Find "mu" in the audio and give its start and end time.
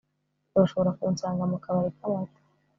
1.51-1.57